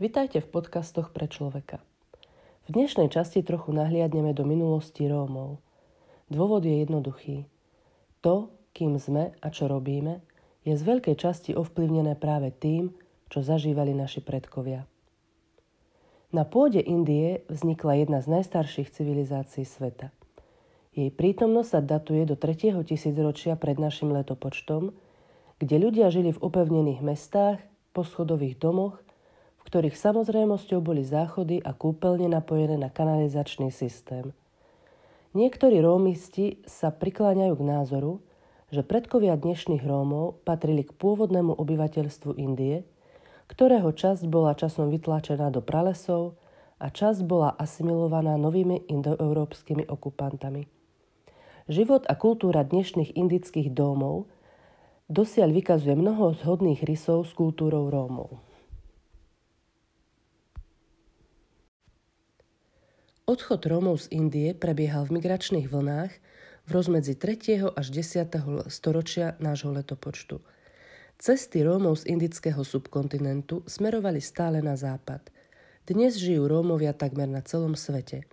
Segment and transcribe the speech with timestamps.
[0.00, 1.76] Vitajte v podcastoch pre človeka.
[2.64, 5.60] V dnešnej časti trochu nahliadneme do minulosti Rómov.
[6.32, 7.44] Dôvod je jednoduchý.
[8.24, 10.24] To, kým sme a čo robíme,
[10.64, 12.96] je z veľkej časti ovplyvnené práve tým,
[13.28, 14.88] čo zažívali naši predkovia.
[16.32, 20.16] Na pôde Indie vznikla jedna z najstarších civilizácií sveta.
[20.96, 22.72] Jej prítomnosť sa datuje do 3.
[22.88, 24.96] tisícročia pred našim letopočtom,
[25.60, 27.60] kde ľudia žili v opevnených mestách,
[27.92, 28.96] poschodových domoch
[29.60, 34.32] v ktorých samozrejmosťou boli záchody a kúpeľne napojené na kanalizačný systém.
[35.36, 38.18] Niektorí rómisti sa prikláňajú k názoru,
[38.74, 42.82] že predkovia dnešných Rómov patrili k pôvodnému obyvateľstvu Indie,
[43.50, 46.38] ktorého časť bola časom vytlačená do pralesov
[46.78, 50.70] a časť bola asimilovaná novými indoeurópskymi okupantami.
[51.70, 54.26] Život a kultúra dnešných indických domov
[55.06, 58.49] dosiaľ vykazuje mnoho zhodných rysov s kultúrou Rómov.
[63.30, 66.12] Odchod Rómov z Indie prebiehal v migračných vlnách
[66.66, 67.78] v rozmedzi 3.
[67.78, 68.26] až 10.
[68.66, 70.42] storočia nášho letopočtu.
[71.14, 75.30] Cesty Rómov z indického subkontinentu smerovali stále na západ.
[75.86, 78.26] Dnes žijú Rómovia takmer na celom svete.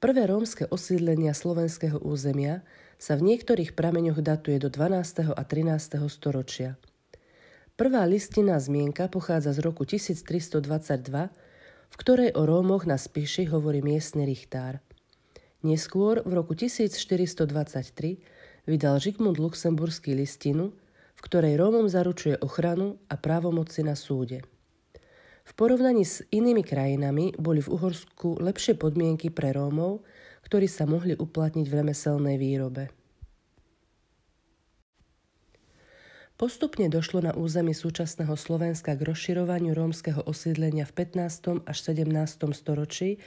[0.00, 2.64] Prvé rómske osídlenia slovenského územia
[2.96, 5.36] sa v niektorých prameňoch datuje do 12.
[5.36, 6.00] a 13.
[6.08, 6.80] storočia.
[7.76, 11.49] Prvá listinná zmienka pochádza z roku 1322
[11.90, 14.78] v ktorej o Rómoch na Spiši hovorí miestny Richtár.
[15.66, 20.72] Neskôr v roku 1423 vydal Žigmund Luxemburský listinu,
[21.18, 24.46] v ktorej Rómom zaručuje ochranu a právomoci na súde.
[25.44, 30.06] V porovnaní s inými krajinami boli v Uhorsku lepšie podmienky pre Rómov,
[30.46, 32.99] ktorí sa mohli uplatniť v remeselnej výrobe.
[36.40, 41.68] Postupne došlo na území súčasného Slovenska k rozširovaniu rómskeho osídlenia v 15.
[41.68, 42.08] až 17.
[42.56, 43.20] storočí,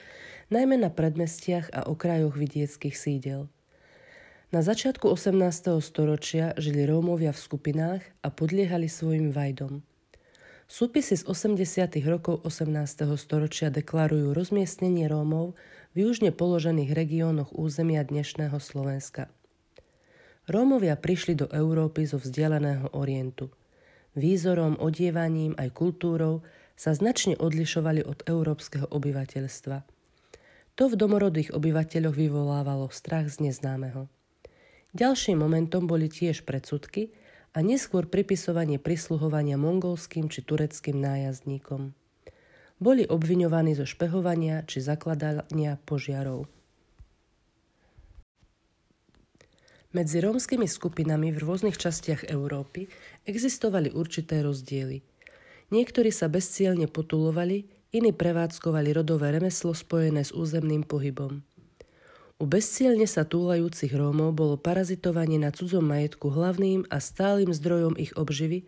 [0.50, 3.46] najmä na predmestiach a okrajoch vidieckých sídel.
[4.50, 5.30] Na začiatku 18.
[5.78, 9.86] storočia žili Rómovia v skupinách a podliehali svojim vajdom.
[10.66, 11.94] Súpisy z 80.
[12.10, 12.66] rokov 18.
[13.14, 15.54] storočia deklarujú rozmiestnenie Rómov
[15.94, 19.30] v južne položených regiónoch územia dnešného Slovenska–
[20.44, 23.48] Rómovia prišli do Európy zo vzdialeného orientu.
[24.12, 26.44] Výzorom, odievaním aj kultúrou
[26.76, 29.82] sa značne odlišovali od európskeho obyvateľstva.
[30.74, 34.10] To v domorodých obyvateľoch vyvolávalo strach z neznámeho.
[34.94, 37.14] Ďalším momentom boli tiež predsudky
[37.54, 41.94] a neskôr pripisovanie prisluhovania mongolským či tureckým nájazdníkom.
[42.82, 46.50] Boli obviňovaní zo špehovania či zakladania požiarov.
[49.94, 52.90] Medzi rómskymi skupinami v rôznych častiach Európy
[53.30, 55.06] existovali určité rozdiely.
[55.70, 61.46] Niektorí sa bezcielne potulovali, iní prevádzkovali rodové remeslo spojené s územným pohybom.
[62.42, 68.10] U bezcielne sa túlajúcich Rómov bolo parazitovanie na cudzom majetku hlavným a stálym zdrojom ich
[68.18, 68.66] obživy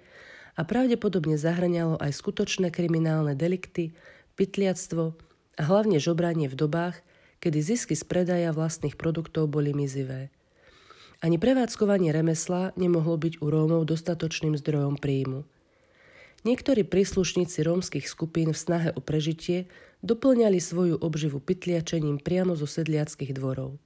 [0.54, 3.98] a pravdepodobne zahrňalo aj skutočné kriminálne delikty,
[4.38, 5.18] pytliactvo
[5.58, 7.02] a hlavne žobranie v dobách,
[7.42, 10.30] kedy zisky z predaja vlastných produktov boli mizivé.
[11.24, 15.48] Ani prevádzkovanie remesla nemohlo byť u Rómov dostatočným zdrojom príjmu.
[16.44, 19.66] Niektorí príslušníci rómskych skupín v snahe o prežitie
[20.04, 23.80] doplňali svoju obživu pytliačením priamo zo sedliackých dvorov.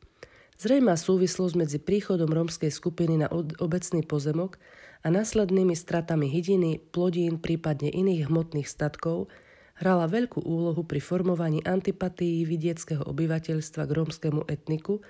[0.61, 4.61] Zrejmá súvislosť medzi príchodom rómskej skupiny na obecný pozemok
[5.01, 9.33] a následnými stratami hydiny, plodín, prípadne iných hmotných statkov
[9.81, 15.01] hrala veľkú úlohu pri formovaní antipatií vidieckého obyvateľstva k rómskému etniku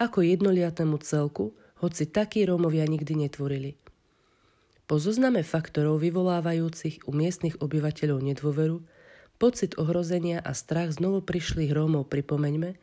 [0.00, 1.52] ako jednoliatému celku,
[1.84, 3.76] hoci takí Rómovia nikdy netvorili.
[4.88, 8.82] Po zozname faktorov vyvolávajúcich u miestnych obyvateľov nedôveru,
[9.38, 12.74] pocit ohrozenia a strach znovu prišlých Rómov pripomeňme,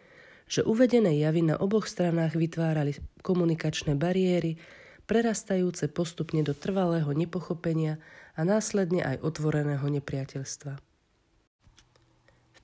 [0.48, 4.56] že uvedené javy na oboch stranách vytvárali komunikačné bariéry,
[5.04, 8.00] prerastajúce postupne do trvalého nepochopenia
[8.40, 10.87] a následne aj otvoreného nepriateľstva.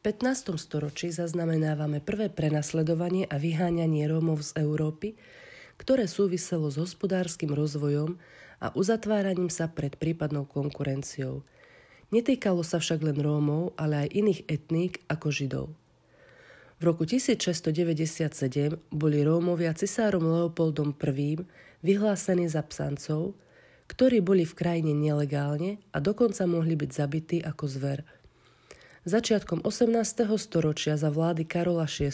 [0.03, 0.59] 15.
[0.59, 5.15] storočí zaznamenávame prvé prenasledovanie a vyháňanie Rómov z Európy,
[5.79, 8.19] ktoré súviselo s hospodárskym rozvojom
[8.59, 11.47] a uzatváraním sa pred prípadnou konkurenciou.
[12.11, 15.67] Netýkalo sa však len Rómov, ale aj iných etník ako Židov.
[15.71, 21.47] V roku 1697 boli Rómovia cisárom Leopoldom I
[21.79, 23.39] vyhlásení za psancov,
[23.87, 28.03] ktorí boli v krajine nelegálne a dokonca mohli byť zabití ako zver–
[29.03, 29.99] Začiatkom 18.
[30.39, 32.07] storočia za vlády Karola VI.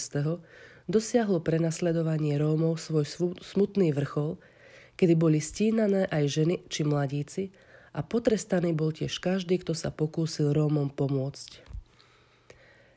[0.90, 3.06] dosiahlo prenasledovanie Rómov svoj
[3.46, 4.42] smutný vrchol,
[4.98, 7.54] kedy boli stínané aj ženy či mladíci
[7.94, 11.62] a potrestaný bol tiež každý, kto sa pokúsil Rómom pomôcť.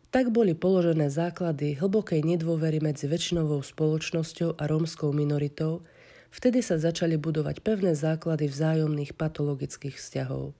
[0.08, 5.84] Tak boli položené základy hlbokej nedôvery medzi väčšinovou spoločnosťou a rómskou minoritou,
[6.32, 10.56] vtedy sa začali budovať pevné základy vzájomných patologických vzťahov.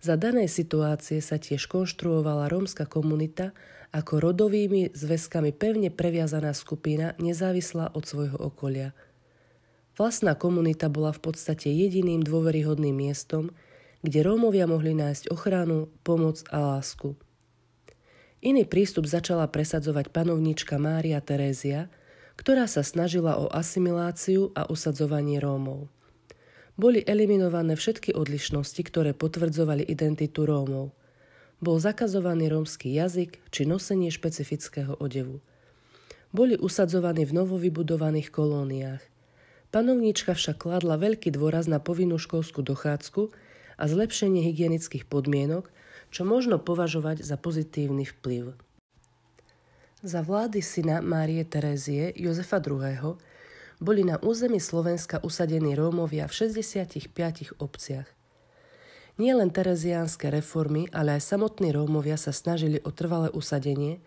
[0.00, 3.52] Za danej situácie sa tiež konštruovala rómska komunita
[3.92, 8.96] ako rodovými zväzkami pevne previazaná skupina nezávislá od svojho okolia.
[10.00, 13.52] Vlastná komunita bola v podstate jediným dôveryhodným miestom,
[14.00, 17.12] kde Rómovia mohli nájsť ochranu, pomoc a lásku–
[18.40, 21.92] Iný prístup začala presadzovať panovníčka Mária Terézia,
[22.40, 25.92] ktorá sa snažila o asimiláciu a usadzovanie Rómov.
[26.80, 30.96] Boli eliminované všetky odlišnosti, ktoré potvrdzovali identitu Rómov.
[31.60, 35.44] Bol zakazovaný rómsky jazyk či nosenie špecifického odevu.
[36.32, 39.04] Boli usadzovaní v novovybudovaných kolóniách.
[39.68, 43.28] Panovníčka však kladla veľký dôraz na povinnú školskú dochádzku
[43.76, 45.68] a zlepšenie hygienických podmienok,
[46.08, 48.56] čo možno považovať za pozitívny vplyv.
[50.00, 53.20] Za vlády syna Márie Terézie Jozefa II.
[53.80, 57.10] Boli na území Slovenska usadení Rómovia v 65
[57.56, 58.06] obciach.
[59.16, 64.00] Nie len tereziánske reformy, ale aj samotní Rómovia sa snažili o trvalé usadenie,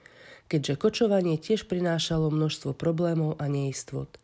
[0.50, 4.22] keďže kočovanie tiež prinášalo množstvo problémov a neistot.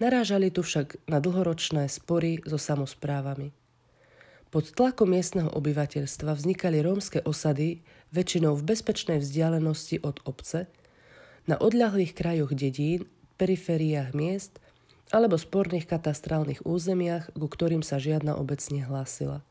[0.00, 3.52] Narážali tu však na dlhoročné spory so samozprávami.
[4.52, 7.80] Pod tlakom miestneho obyvateľstva vznikali rómske osady,
[8.12, 10.68] väčšinou v bezpečnej vzdialenosti od obce,
[11.48, 13.08] na odľahlých krajoch dedín,
[13.40, 14.61] perifériách miest
[15.12, 19.44] alebo sporných katastrálnych územiach, ku ktorým sa žiadna obec nehlásila.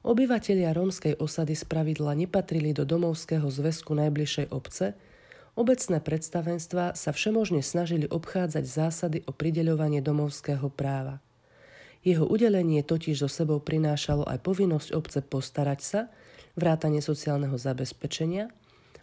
[0.00, 4.96] Obyvatelia rómskej osady spravidla nepatrili do domovského zväzku najbližšej obce,
[5.58, 11.18] obecné predstavenstva sa všemožne snažili obchádzať zásady o prideľovanie domovského práva–
[12.00, 16.00] jeho udelenie totiž zo sebou prinášalo aj povinnosť obce postarať sa,
[16.56, 18.48] vrátanie sociálneho zabezpečenia,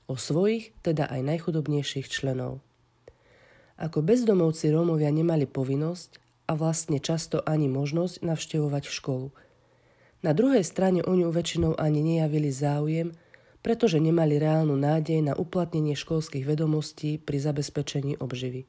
[0.10, 2.63] o svojich, teda aj najchudobnejších členov.
[3.77, 6.18] Ako bezdomovci Rómovia nemali povinnosť
[6.50, 9.29] a vlastne často ani možnosť navštevovať školu.
[10.25, 13.13] Na druhej strane o ňu väčšinou ani nejavili záujem,
[13.62, 18.65] pretože nemali reálnu nádej na uplatnenie školských vedomostí pri zabezpečení obživy.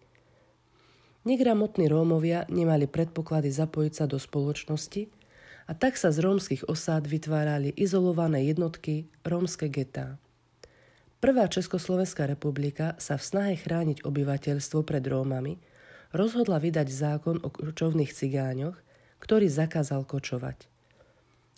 [1.25, 5.09] Negramotní Rómovia nemali predpoklady zapojiť sa do spoločnosti
[5.69, 10.21] a tak sa z rómskych osád vytvárali izolované jednotky rómske getá.
[11.19, 15.59] Prvá Československá republika sa v snahe chrániť obyvateľstvo pred Rómami
[16.15, 18.79] rozhodla vydať zákon o kočovných cigáňoch,
[19.19, 20.71] ktorý zakázal kočovať.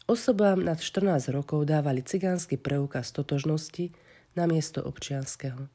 [0.08, 3.92] Osobám nad 14 rokov dávali cigánsky preukaz totožnosti
[4.32, 5.68] na miesto občianského.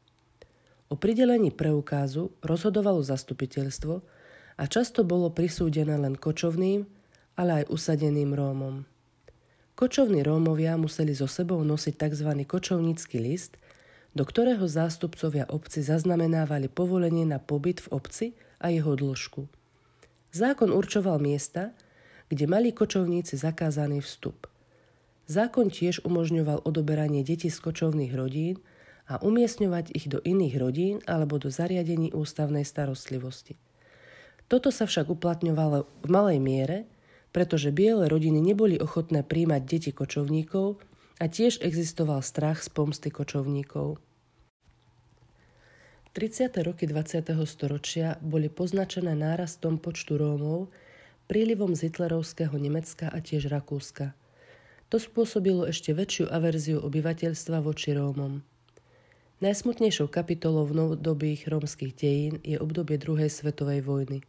[0.89, 4.01] O pridelení preukázu rozhodovalo zastupiteľstvo
[4.57, 6.89] a často bolo prisúdené len kočovným,
[7.37, 8.81] ale aj usadeným Rómom.
[9.77, 12.29] Kočovní Rómovia museli so sebou nosiť tzv.
[12.49, 13.61] kočovnícky list,
[14.15, 18.27] do ktorého zástupcovia obci zaznamenávali povolenie na pobyt v obci
[18.63, 19.45] a jeho dĺžku.
[20.31, 21.75] Zákon určoval miesta,
[22.31, 24.47] kde mali kočovníci zakázaný vstup.
[25.27, 28.57] Zákon tiež umožňoval odoberanie detí z kočovných rodín–
[29.05, 33.57] a umiestňovať ich do iných rodín alebo do zariadení ústavnej starostlivosti.
[34.49, 36.77] Toto sa však uplatňovalo v malej miere,
[37.33, 40.81] pretože biele rodiny neboli ochotné príjmať deti kočovníkov
[41.21, 43.97] a tiež existoval strach z pomsty kočovníkov.
[46.15, 46.47] 30.
[46.63, 47.27] roky 20.
[47.43, 50.71] storočia boli poznačené nárastom počtu Rómov,
[51.27, 54.15] prílivom z hitlerovského Nemecka a tiež Rakúska.
[54.87, 58.39] To spôsobilo ešte väčšiu averziu obyvateľstva voči Rómom.
[59.43, 64.23] Najsmutnejšou kapitolou v novodobých rómskych dejín je obdobie druhej svetovej vojny.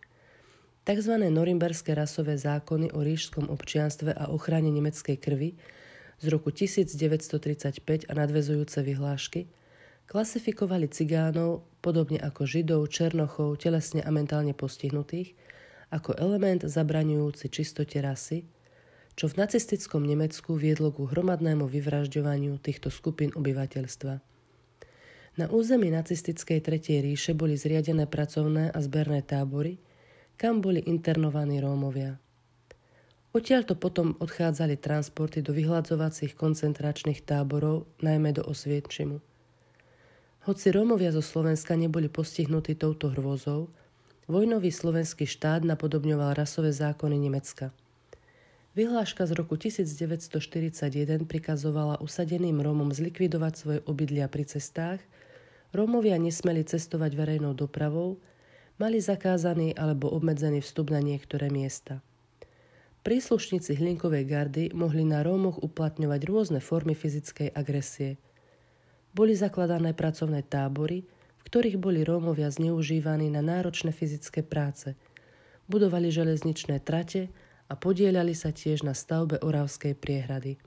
[0.82, 5.54] Takzvané norimberské rasové zákony o ríšskom občianstve a ochrane nemeckej krvi
[6.18, 9.46] z roku 1935 a nadvezujúce vyhlášky
[10.06, 15.34] klasifikovali cigánov, podobne ako židov, černochov, telesne a mentálne postihnutých,
[15.90, 18.46] ako element zabraňujúci čistote rasy,
[19.16, 24.14] čo v nacistickom Nemecku viedlo ku hromadnému vyvražďovaniu týchto skupín obyvateľstva.
[25.36, 29.76] Na území nacistickej Tretej ríše boli zriadené pracovné a zberné tábory,
[30.40, 32.16] kam boli internovaní Rómovia.
[33.36, 39.20] Odtiaľto potom odchádzali transporty do vyhľadzovacích koncentračných táborov, najmä do Osvietčimu.
[40.46, 43.66] Hoci Rómovia zo Slovenska neboli postihnutí touto hrôzou,
[44.30, 47.74] vojnový slovenský štát napodobňoval rasové zákony Nemecka.
[48.78, 55.02] Vyhláška z roku 1941 prikazovala usadeným Rómom zlikvidovať svoje obydlia pri cestách–
[55.76, 58.16] Rómovia nesmeli cestovať verejnou dopravou,
[58.80, 62.00] mali zakázaný alebo obmedzený vstup na niektoré miesta.
[63.04, 68.18] príslušníci hlinkovej gardy mohli na Rómoch uplatňovať rôzne formy fyzickej agresie.
[69.16, 71.08] Boli zakladané pracovné tábory,
[71.40, 74.92] v ktorých boli Rómovia zneužívaní na náročné fyzické práce.
[75.72, 77.32] Budovali železničné trate
[77.72, 80.60] a podielali sa tiež na stavbe Oravskej priehrady.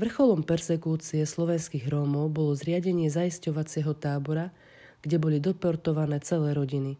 [0.00, 4.48] Vrcholom persekúcie slovenských Rómov bolo zriadenie zaisťovacieho tábora,
[5.04, 6.96] kde boli deportované celé rodiny.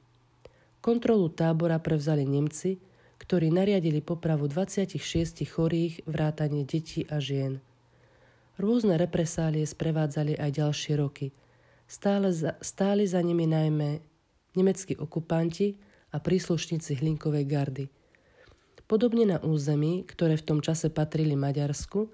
[0.85, 2.76] Kontrolu tábora prevzali Nemci,
[3.16, 5.00] ktorí nariadili popravu 26
[5.49, 7.64] chorých, vrátanie detí a žien.
[8.58, 11.30] Rôzne represálie sprevádzali aj ďalšie roky.
[11.86, 14.02] Stále za, stáli za nimi najmä
[14.58, 15.78] nemeckí okupanti
[16.10, 17.84] a príslušníci Hlinkovej gardy.
[18.90, 22.10] Podobne na území, ktoré v tom čase patrili Maďarsku,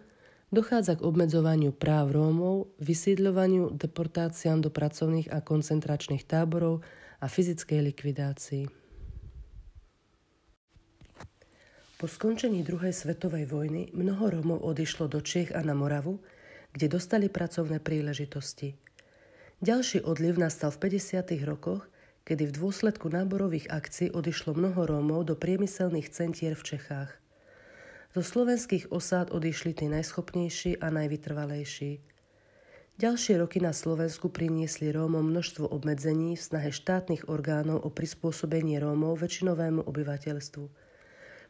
[0.52, 6.84] dochádza k obmedzovaniu práv Rómov, vysídľovaniu, deportáciám do pracovných a koncentračných táborov
[7.22, 8.64] a fyzickej likvidácii.
[11.94, 16.20] Po skončení druhej svetovej vojny mnoho Rómov odišlo do Čiech a na Moravu,
[16.74, 18.74] kde dostali pracovné príležitosti.
[19.62, 21.46] Ďalší odliv nastal v 50.
[21.46, 21.86] rokoch,
[22.26, 27.14] kedy v dôsledku náborových akcií odišlo mnoho Rómov do priemyselných centier v Čechách.
[28.18, 32.02] Zo slovenských osád odišli tí najschopnejší a najvytrvalejší.
[32.94, 39.22] Ďalšie roky na Slovensku priniesli Rómom množstvo obmedzení v snahe štátnych orgánov o prispôsobenie Rómov
[39.22, 40.64] väčšinovému obyvateľstvu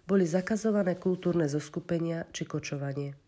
[0.05, 3.24] boli zakazované kultúrne zoskupenia či kočovanie.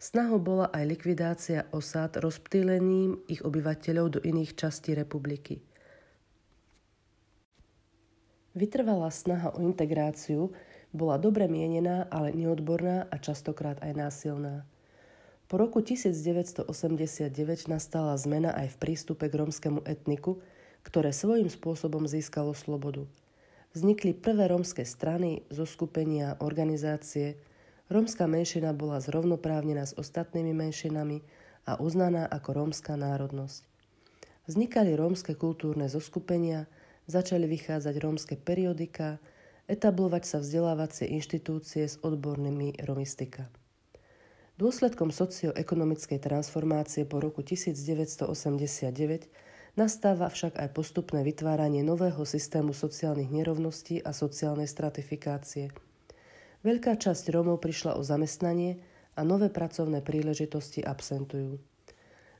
[0.00, 5.60] Snahou bola aj likvidácia osád rozptýlením ich obyvateľov do iných častí republiky.
[8.56, 10.56] Vytrvalá snaha o integráciu
[10.96, 14.64] bola dobre mienená, ale neodborná a častokrát aj násilná.
[15.52, 17.28] Po roku 1989
[17.68, 20.40] nastala zmena aj v prístupe k rómskemu etniku,
[20.80, 23.04] ktoré svojím spôsobom získalo slobodu–
[23.70, 27.38] Vznikli prvé rómske strany, zoskupenia, organizácie.
[27.90, 31.26] Rómska menšina bola zrovnoprávnená s ostatnými menšinami
[31.66, 33.66] a uznaná ako rómska národnosť.
[34.46, 36.70] Vznikali rómske kultúrne zoskupenia,
[37.10, 39.18] začali vychádzať rómske periodika,
[39.66, 43.50] etablovať sa vzdelávacie inštitúcie s odbornými romistika.
[44.54, 54.02] Dôsledkom socioekonomickej transformácie po roku 1989 Nastáva však aj postupné vytváranie nového systému sociálnych nerovností
[54.02, 55.70] a sociálnej stratifikácie.
[56.60, 58.84] Veľká časť Rómov prišla o zamestnanie
[59.16, 61.56] a nové pracovné príležitosti absentujú.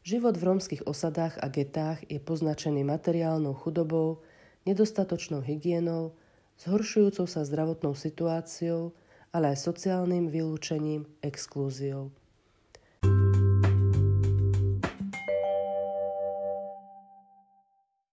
[0.05, 4.21] Život v rómskych osadách a getách je poznačený materiálnou chudobou,
[4.69, 6.13] nedostatočnou hygienou,
[6.61, 8.93] zhoršujúcou sa zdravotnou situáciou,
[9.33, 12.13] ale aj sociálnym vylúčením, exklúziou.